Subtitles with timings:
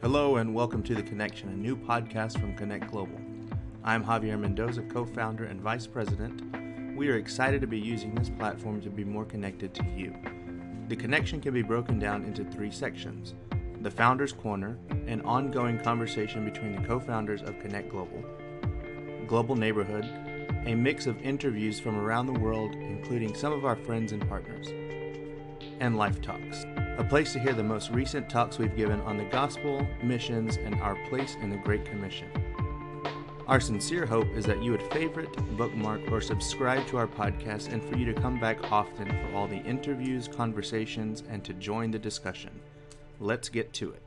[0.00, 3.20] Hello and welcome to The Connection, a new podcast from Connect Global.
[3.82, 6.96] I'm Javier Mendoza, co founder and vice president.
[6.96, 10.14] We are excited to be using this platform to be more connected to you.
[10.86, 13.34] The connection can be broken down into three sections
[13.80, 14.78] the Founders Corner,
[15.08, 18.22] an ongoing conversation between the co founders of Connect Global,
[19.26, 20.04] Global Neighborhood,
[20.64, 24.68] a mix of interviews from around the world, including some of our friends and partners,
[25.80, 26.66] and Life Talks,
[26.96, 30.74] a place to hear the most recent talks we've given on the gospel, missions, and
[30.76, 32.28] our place in the Great Commission.
[33.46, 37.82] Our sincere hope is that you would favorite, bookmark, or subscribe to our podcast and
[37.82, 41.98] for you to come back often for all the interviews, conversations, and to join the
[41.98, 42.50] discussion.
[43.20, 44.02] Let's get to it.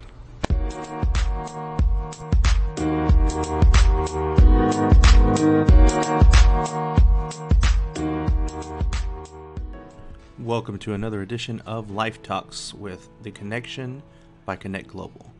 [10.41, 14.01] Welcome to another edition of Life Talks with The Connection
[14.43, 15.31] by Connect Global.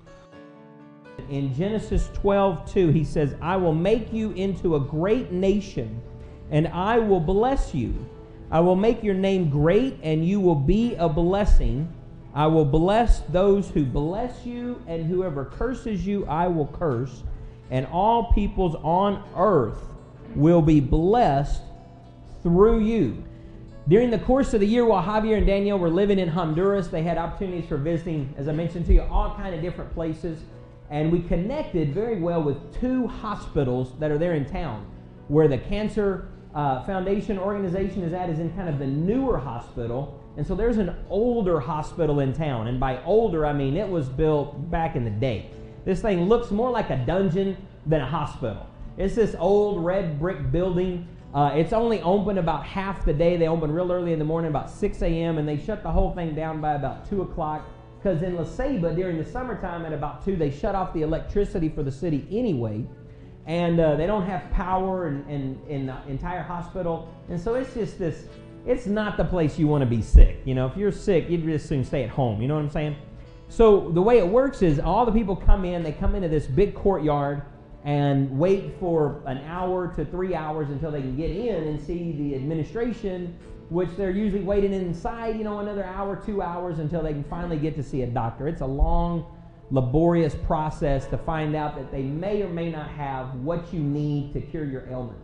[1.28, 6.00] In Genesis 12, 2, he says, I will make you into a great nation,
[6.52, 7.96] and I will bless you.
[8.52, 11.92] I will make your name great, and you will be a blessing.
[12.36, 17.24] I will bless those who bless you, and whoever curses you, I will curse.
[17.72, 19.82] And all peoples on earth
[20.36, 21.64] will be blessed
[22.44, 23.24] through you.
[23.92, 27.04] During the course of the year, while Javier and Danielle were living in Honduras, they
[27.04, 30.44] had opportunities for visiting, as I mentioned to you, all kind of different places.
[30.90, 34.90] And we connected very well with two hospitals that are there in town,
[35.28, 40.24] where the Cancer uh, Foundation organization is at is in kind of the newer hospital.
[40.38, 42.68] And so there's an older hospital in town.
[42.68, 45.50] And by older, I mean it was built back in the day.
[45.84, 48.70] This thing looks more like a dungeon than a hospital.
[48.98, 51.10] It's this old red brick building.
[51.34, 53.38] Uh, it's only open about half the day.
[53.38, 56.14] They open real early in the morning, about 6 a.m., and they shut the whole
[56.14, 57.66] thing down by about 2 o'clock.
[57.98, 61.70] Because in La Ceiba, during the summertime at about 2, they shut off the electricity
[61.70, 62.86] for the city anyway.
[63.46, 67.14] And uh, they don't have power in, in, in the entire hospital.
[67.30, 68.26] And so it's just this,
[68.66, 70.42] it's not the place you want to be sick.
[70.44, 72.42] You know, if you're sick, you'd just soon stay at home.
[72.42, 72.96] You know what I'm saying?
[73.48, 76.46] So the way it works is all the people come in, they come into this
[76.46, 77.44] big courtyard
[77.84, 82.12] and wait for an hour to three hours until they can get in and see
[82.12, 83.36] the administration,
[83.70, 87.58] which they're usually waiting inside, you know, another hour, two hours until they can finally
[87.58, 88.48] get to see a doctor.
[88.48, 89.26] It's a long,
[89.72, 94.34] laborious process to find out that they may or may not have what you need
[94.34, 95.18] to cure your ailment.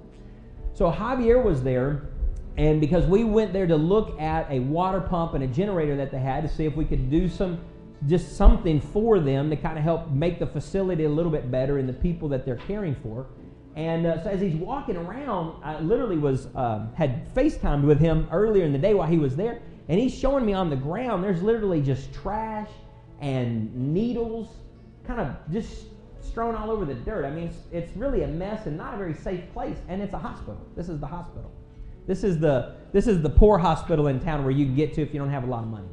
[0.74, 2.10] So Javier was there,
[2.58, 6.12] and because we went there to look at a water pump and a generator that
[6.12, 7.60] they had to see if we could do some
[8.06, 11.80] just something for them to kind of help make the facility a little bit better
[11.80, 13.28] and the people that they're caring for.
[13.76, 18.28] And uh, so as he's walking around, I literally was uh, had FaceTimed with him
[18.32, 21.24] earlier in the day while he was there, and he's showing me on the ground.
[21.24, 22.70] There's literally just trash
[23.20, 24.48] and needles,
[25.06, 25.86] kind of just
[26.22, 27.26] strewn all over the dirt.
[27.26, 29.78] I mean, it's, it's really a mess and not a very safe place.
[29.88, 30.60] And it's a hospital.
[30.76, 31.52] This is the hospital.
[32.08, 35.02] This is the this is the poor hospital in town where you can get to
[35.02, 35.90] if you don't have a lot of money.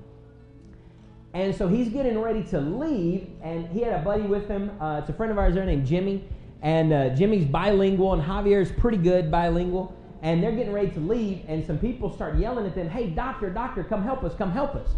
[1.34, 4.70] And so he's getting ready to leave, and he had a buddy with him.
[4.80, 6.24] Uh, it's a friend of ours there named Jimmy.
[6.62, 9.96] And uh, Jimmy's bilingual, and Javier's pretty good bilingual.
[10.22, 13.50] And they're getting ready to leave, and some people start yelling at them, Hey, doctor,
[13.50, 14.90] doctor, come help us, come help us.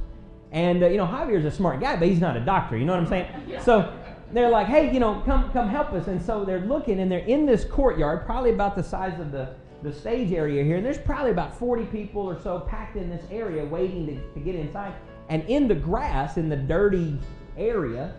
[0.52, 2.92] And, uh, you know, Javier's a smart guy, but he's not a doctor, you know
[2.92, 3.60] what I'm saying?
[3.64, 3.92] So
[4.30, 6.06] they're like, Hey, you know, come, come help us.
[6.06, 9.54] And so they're looking, and they're in this courtyard, probably about the size of the,
[9.82, 10.76] the stage area here.
[10.76, 14.40] And there's probably about 40 people or so packed in this area waiting to, to
[14.40, 14.94] get inside.
[15.28, 17.18] And in the grass, in the dirty
[17.56, 18.14] area,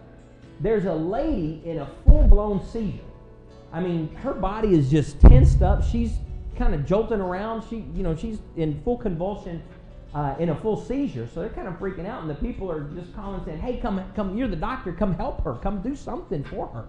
[0.59, 3.03] there's a lady in a full blown seizure.
[3.72, 5.84] I mean, her body is just tensed up.
[5.84, 6.18] She's
[6.57, 7.63] kind of jolting around.
[7.69, 9.62] She, you know, she's in full convulsion,
[10.13, 11.28] uh, in a full seizure.
[11.34, 14.03] So they're kind of freaking out, and the people are just calling, saying, "Hey, come,
[14.16, 14.38] come!
[14.38, 14.91] You're the doctor.
[14.94, 15.56] Come help her.
[15.56, 16.85] Come do something for her."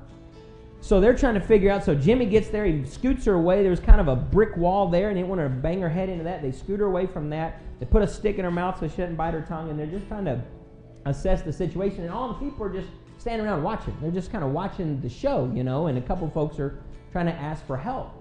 [0.80, 1.84] So they're trying to figure out.
[1.84, 2.64] So Jimmy gets there.
[2.64, 3.62] He scoots her away.
[3.62, 6.24] There's kind of a brick wall there, and they want to bang her head into
[6.24, 6.40] that.
[6.40, 7.60] They scoot her away from that.
[7.80, 9.86] They put a stick in her mouth so she doesn't bite her tongue, and they're
[9.86, 10.42] just trying to
[11.04, 12.02] assess the situation.
[12.02, 12.88] And all the people are just
[13.18, 13.96] standing around watching.
[14.00, 15.88] They're just kind of watching the show, you know.
[15.88, 16.80] And a couple folks are
[17.12, 18.14] trying to ask for help.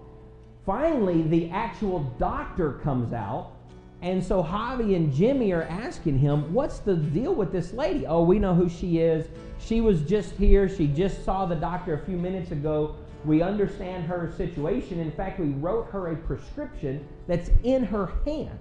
[0.66, 3.54] Finally, the actual doctor comes out.
[4.02, 8.06] And so Javi and Jimmy are asking him, What's the deal with this lady?
[8.06, 9.28] Oh, we know who she is.
[9.60, 10.70] She was just here.
[10.70, 12.96] She just saw the doctor a few minutes ago.
[13.26, 15.00] We understand her situation.
[15.00, 18.60] In fact, we wrote her a prescription that's in her hand.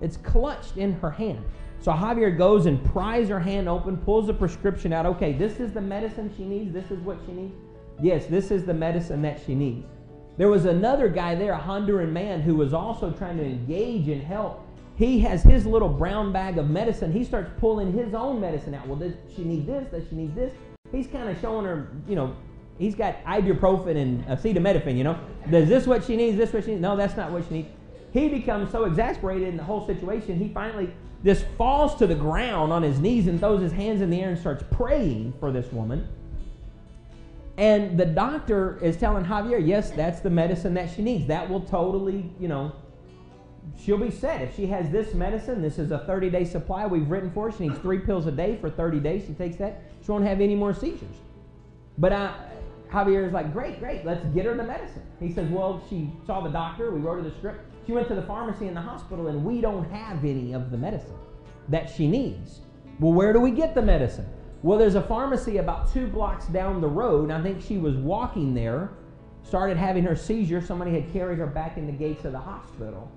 [0.00, 1.44] It's clutched in her hand.
[1.80, 5.06] So Javier goes and pries her hand open, pulls the prescription out.
[5.06, 6.72] Okay, this is the medicine she needs.
[6.72, 7.54] This is what she needs.
[8.00, 9.86] Yes, this is the medicine that she needs.
[10.40, 14.22] There was another guy there, a Honduran man, who was also trying to engage and
[14.22, 14.66] help.
[14.96, 17.12] He has his little brown bag of medicine.
[17.12, 18.88] He starts pulling his own medicine out.
[18.88, 19.90] Well, does she need this?
[19.90, 20.54] Does she need this?
[20.90, 22.34] He's kind of showing her, you know,
[22.78, 25.20] he's got ibuprofen and acetaminophen, you know.
[25.52, 26.38] Is this what she needs?
[26.38, 26.80] This what she needs?
[26.80, 27.68] No, that's not what she needs.
[28.14, 30.90] He becomes so exasperated in the whole situation, he finally
[31.22, 34.30] just falls to the ground on his knees and throws his hands in the air
[34.30, 36.08] and starts praying for this woman.
[37.60, 41.26] And the doctor is telling Javier, yes, that's the medicine that she needs.
[41.26, 42.72] That will totally, you know,
[43.78, 44.40] she'll be set.
[44.40, 47.56] If she has this medicine, this is a 30 day supply we've written for her.
[47.58, 49.26] She needs three pills a day for 30 days.
[49.26, 51.16] She takes that, she won't have any more seizures.
[51.98, 52.34] But I,
[52.90, 55.02] Javier is like, great, great, let's get her the medicine.
[55.20, 57.60] He says, well, she saw the doctor, we wrote her the script.
[57.84, 60.78] She went to the pharmacy in the hospital, and we don't have any of the
[60.78, 61.18] medicine
[61.68, 62.60] that she needs.
[63.00, 64.26] Well, where do we get the medicine?
[64.62, 67.30] Well, there's a pharmacy about two blocks down the road.
[67.30, 68.90] I think she was walking there,
[69.42, 70.60] started having her seizure.
[70.60, 73.10] Somebody had carried her back in the gates of the hospital.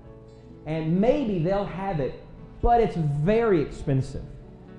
[0.66, 2.24] And maybe they'll have it,
[2.62, 4.24] but it's very expensive.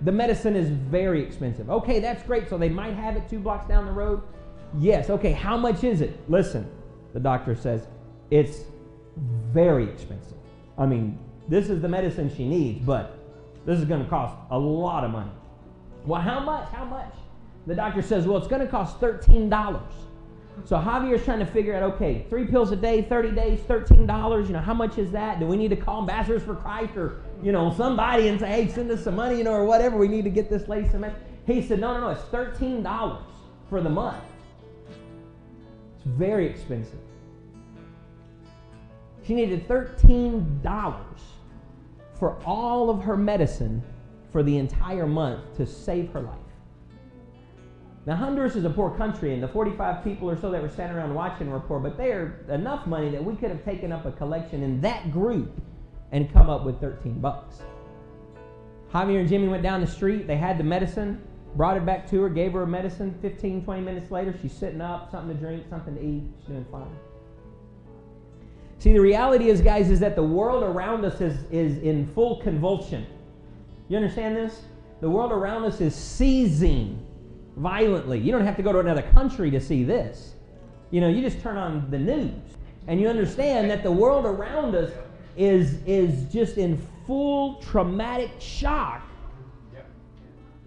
[0.02, 1.70] The medicine is very expensive.
[1.70, 2.50] Okay, that's great.
[2.50, 4.24] So they might have it two blocks down the road.
[4.80, 5.10] Yes.
[5.10, 6.20] Okay, how much is it?
[6.30, 6.70] Listen,
[7.14, 7.88] the doctor says
[8.32, 8.64] it's
[9.54, 10.38] very expensive.
[10.78, 13.20] I mean, this is the medicine she needs, but
[13.66, 15.32] this is going to cost a lot of money.
[16.06, 16.70] Well, how much?
[16.70, 17.14] How much?
[17.68, 19.82] The doctor says, well, it's going to cost $13.
[20.64, 24.48] So Javier's trying to figure out, okay, three pills a day, 30 days, $13.
[24.48, 25.40] You know, how much is that?
[25.40, 28.68] Do we need to call Ambassadors for Christ or, you know, somebody and say, hey,
[28.70, 29.98] send us some money, you know, or whatever.
[29.98, 31.14] We need to get this lady some money.
[31.46, 33.22] He said, no, no, no, it's $13
[33.70, 34.24] for the month.
[35.98, 37.00] It's very expensive.
[39.26, 40.92] She needed $13
[42.18, 43.84] for all of her medicine
[44.36, 46.36] for the entire month to save her life.
[48.06, 50.98] Now, Honduras is a poor country, and the 45 people or so that were standing
[50.98, 54.06] around watching were poor, but they are enough money that we could have taken up
[54.06, 55.62] a collection in that group
[56.12, 57.62] and come up with 13 bucks.
[58.94, 60.28] Javier and Jimmy went down the street.
[60.28, 63.18] They had the medicine, brought it back to her, gave her a medicine.
[63.22, 66.24] 15, 20 minutes later, she's sitting up, something to drink, something to eat.
[66.40, 66.94] She's doing fine.
[68.80, 72.42] See, the reality is, guys, is that the world around us is, is in full
[72.42, 73.08] convulsion.
[73.88, 74.62] You understand this?
[75.02, 77.06] The world around us is seizing
[77.58, 78.20] violently.
[78.20, 80.34] You don't have to go to another country to see this.
[80.92, 82.32] You know, you just turn on the news
[82.88, 84.92] and you understand that the world around us
[85.36, 89.02] is, is just in full traumatic shock.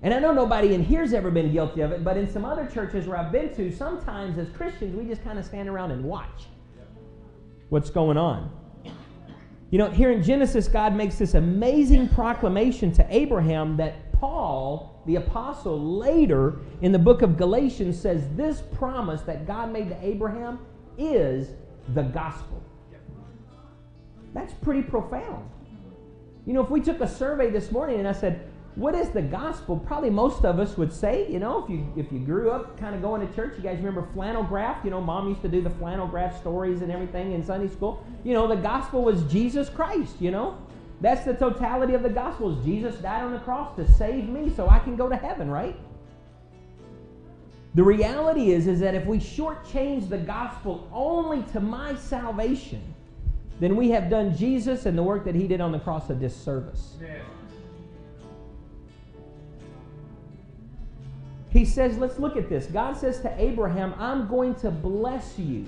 [0.02, 2.66] And I know nobody in here's ever been guilty of it, but in some other
[2.66, 6.04] churches where I've been to, sometimes as Christians, we just kind of stand around and
[6.04, 6.46] watch
[7.68, 8.52] what's going on.
[9.70, 15.16] You know, here in Genesis, God makes this amazing proclamation to Abraham that Paul, the
[15.16, 20.58] apostle, later in the book of Galatians says this promise that God made to Abraham
[20.96, 21.50] is
[21.94, 22.62] the gospel.
[24.32, 25.48] That's pretty profound.
[26.46, 28.47] You know, if we took a survey this morning and I said,
[28.78, 29.76] what is the gospel?
[29.76, 32.94] Probably most of us would say, you know, if you if you grew up kind
[32.94, 34.84] of going to church, you guys remember flannel graph?
[34.84, 38.06] You know, mom used to do the flannel graph stories and everything in Sunday school.
[38.22, 40.56] You know, the gospel was Jesus Christ, you know?
[41.00, 42.56] That's the totality of the gospel.
[42.56, 45.50] Is Jesus died on the cross to save me so I can go to heaven,
[45.50, 45.76] right?
[47.74, 52.94] The reality is, is that if we shortchange the gospel only to my salvation,
[53.58, 56.14] then we have done Jesus and the work that he did on the cross a
[56.14, 56.96] disservice.
[61.50, 62.66] He says, let's look at this.
[62.66, 65.66] God says to Abraham, I'm going to bless you,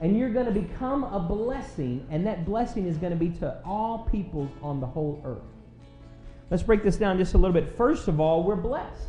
[0.00, 3.60] and you're going to become a blessing, and that blessing is going to be to
[3.64, 5.42] all peoples on the whole earth.
[6.50, 7.76] Let's break this down just a little bit.
[7.76, 9.08] First of all, we're blessed.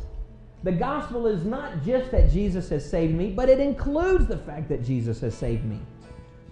[0.62, 4.68] The gospel is not just that Jesus has saved me, but it includes the fact
[4.68, 5.80] that Jesus has saved me.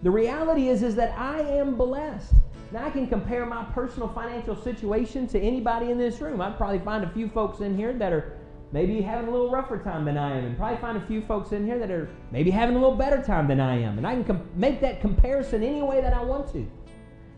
[0.02, 2.32] The reality is, is that I am blessed.
[2.72, 6.40] Now, I can compare my personal financial situation to anybody in this room.
[6.40, 8.39] I'd probably find a few folks in here that are
[8.72, 11.52] maybe having a little rougher time than I am, and probably find a few folks
[11.52, 13.98] in here that are maybe having a little better time than I am.
[13.98, 16.70] And I can com- make that comparison any way that I want to.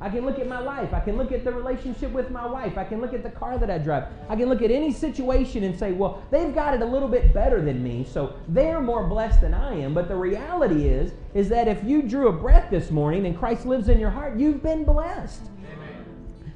[0.02, 0.92] I can look at my life.
[0.92, 2.76] I can look at the relationship with my wife.
[2.76, 4.08] I can look at the car that I drive.
[4.28, 7.32] I can look at any situation and say, well, they've got it a little bit
[7.32, 9.94] better than me, so they're more blessed than I am.
[9.94, 13.64] But the reality is, is that if you drew a breath this morning and Christ
[13.64, 15.42] lives in your heart, you've been blessed.
[15.72, 16.04] Amen.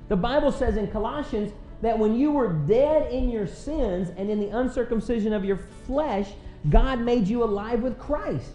[0.08, 1.52] The Bible says in Colossians
[1.82, 6.30] that when you were dead in your sins and in the uncircumcision of your flesh,
[6.70, 8.50] God made you alive with Christ.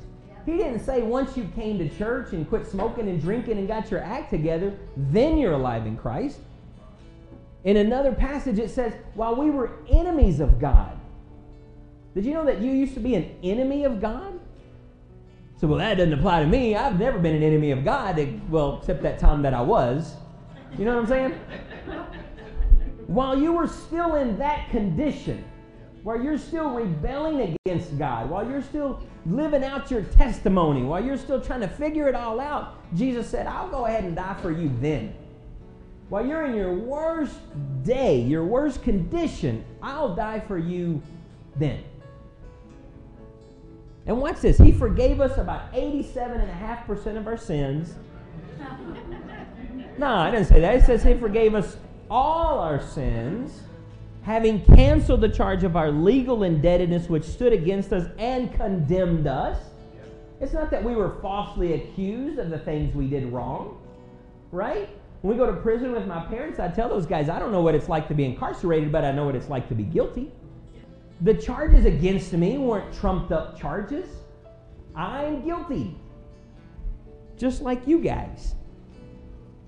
[0.45, 3.91] He didn't say once you came to church and quit smoking and drinking and got
[3.91, 6.39] your act together, then you're alive in Christ.
[7.63, 10.97] In another passage, it says, while we were enemies of God.
[12.15, 14.39] Did you know that you used to be an enemy of God?
[15.57, 16.75] So, well, that doesn't apply to me.
[16.75, 20.15] I've never been an enemy of God, well, except that time that I was.
[20.75, 21.39] You know what I'm saying?
[23.11, 25.43] While you were still in that condition,
[26.03, 31.17] while you're still rebelling against God, while you're still living out your testimony, while you're
[31.17, 34.49] still trying to figure it all out, Jesus said, I'll go ahead and die for
[34.49, 35.13] you then.
[36.07, 37.35] While you're in your worst
[37.83, 41.01] day, your worst condition, I'll die for you
[41.57, 41.83] then.
[44.05, 44.57] And watch this.
[44.57, 47.93] He forgave us about 87.5% of our sins.
[49.97, 50.75] no, I didn't say that.
[50.75, 51.75] It says He forgave us
[52.11, 53.61] all our sins
[54.23, 59.57] having canceled the charge of our legal indebtedness which stood against us and condemned us.
[60.41, 63.81] It's not that we were falsely accused of the things we did wrong,
[64.51, 64.89] right?
[65.21, 67.61] When we go to prison with my parents, I tell those guys, I don't know
[67.61, 70.31] what it's like to be incarcerated, but I know what it's like to be guilty.
[71.21, 74.09] The charges against me weren't trumped up charges.
[74.95, 75.95] I'm guilty.
[77.37, 78.55] Just like you guys.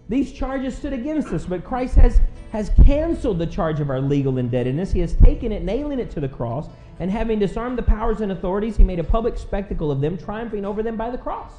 [0.09, 2.19] These charges stood against us, but Christ has
[2.53, 4.91] has canceled the charge of our legal indebtedness.
[4.91, 6.69] He has taken it, nailing it to the cross,
[6.99, 10.63] and having disarmed the powers and authorities, he made a public spectacle of them, triumphing
[10.63, 11.51] over them by the cross.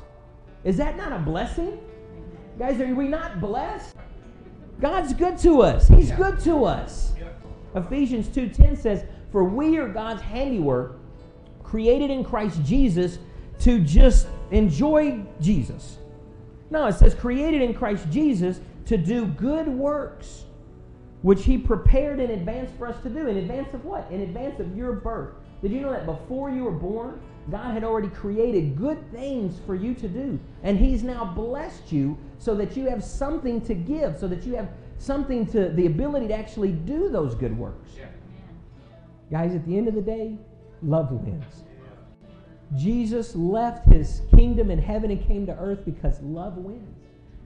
[0.63, 1.81] Is that not a blessing?
[2.61, 3.97] Guys, are we not blessed?
[4.81, 5.89] God's good to us.
[5.89, 7.13] He's good to us.
[7.75, 11.01] Ephesians 2:10 says, "For we are God's handiwork,
[11.65, 13.19] created in Christ Jesus
[13.59, 15.99] to just enjoy Jesus."
[16.71, 20.45] No, it says created in Christ Jesus to do good works
[21.25, 23.27] which he prepared in advance for us to do.
[23.29, 24.07] In advance of what?
[24.11, 25.33] In advance of your birth.
[25.63, 27.19] Did you know that before you were born,
[27.51, 30.39] God had already created good things for you to do?
[30.63, 34.55] And he's now blessed you so that you have something to give, so that you
[34.57, 37.93] have something to the ability to actually do those good works.
[37.97, 38.09] Yeah.
[39.31, 40.37] Guys, at the end of the day,
[40.83, 41.65] love wins.
[42.77, 46.99] Jesus left his kingdom in heaven and came to earth because love wins.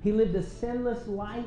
[0.02, 1.46] He lived a sinless life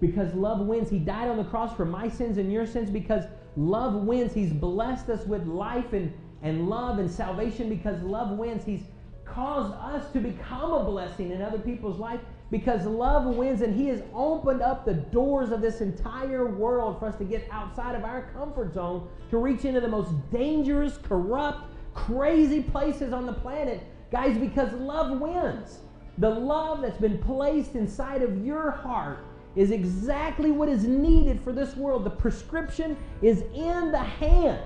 [0.00, 0.90] because love wins.
[0.90, 3.24] He died on the cross for my sins and your sins because
[3.56, 4.32] love wins.
[4.32, 6.12] He's blessed us with life and,
[6.42, 8.64] and love and salvation because love wins.
[8.64, 8.84] He's
[9.24, 13.86] caused us to become a blessing in other people's life because love wins and he
[13.88, 18.04] has opened up the doors of this entire world for us to get outside of
[18.04, 23.82] our comfort zone to reach into the most dangerous corrupt crazy places on the planet
[24.10, 25.80] guys because love wins
[26.18, 29.18] the love that's been placed inside of your heart
[29.58, 32.04] is exactly what is needed for this world.
[32.04, 34.62] The prescription is in the hand.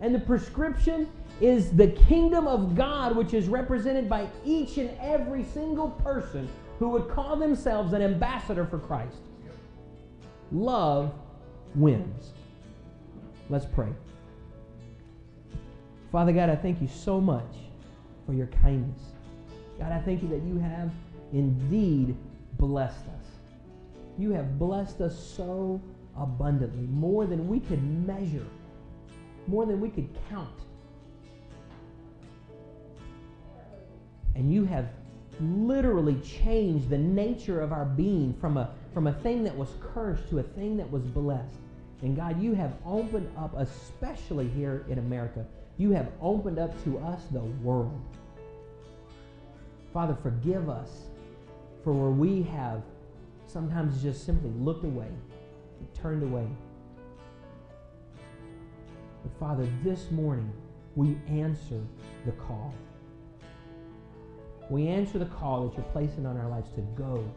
[0.00, 1.08] And the prescription
[1.40, 6.48] is the kingdom of God, which is represented by each and every single person
[6.78, 9.18] who would call themselves an ambassador for Christ.
[10.52, 11.12] Love
[11.74, 12.30] wins.
[13.50, 13.88] Let's pray.
[16.12, 17.56] Father God, I thank you so much
[18.24, 19.00] for your kindness.
[19.80, 20.92] God, I thank you that you have
[21.32, 22.14] indeed
[22.58, 23.21] blessed us.
[24.18, 25.80] You have blessed us so
[26.16, 28.46] abundantly, more than we could measure,
[29.46, 30.48] more than we could count.
[34.34, 34.88] And you have
[35.40, 40.28] literally changed the nature of our being from a, from a thing that was cursed
[40.30, 41.56] to a thing that was blessed.
[42.02, 45.46] And God, you have opened up, especially here in America,
[45.78, 48.00] you have opened up to us the world.
[49.92, 50.90] Father, forgive us
[51.84, 52.82] for where we have
[53.52, 55.08] sometimes just simply looked away,
[55.94, 56.46] turned away.
[59.22, 60.50] But Father, this morning
[60.96, 61.80] we answer
[62.24, 62.74] the call.
[64.70, 67.30] We answer the call that you're placing on our lives to go,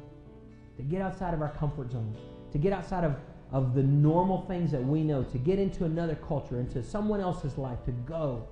[0.77, 2.15] to get outside of our comfort zone,
[2.53, 3.15] to get outside of,
[3.51, 7.57] of the normal things that we know, to get into another culture, into someone else's
[7.57, 8.47] life, to go.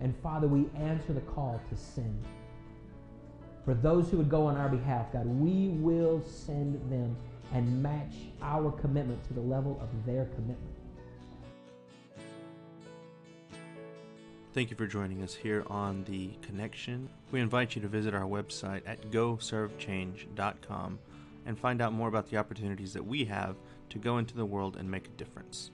[0.00, 2.24] And Father, we answer the call to send.
[3.64, 7.16] For those who would go on our behalf, God, we will send them
[7.52, 10.58] and match our commitment to the level of their commitment.
[14.52, 17.08] Thank you for joining us here on The Connection.
[17.32, 20.98] We invite you to visit our website at goservechange.com
[21.46, 23.56] and find out more about the opportunities that we have
[23.90, 25.70] to go into the world and make a difference.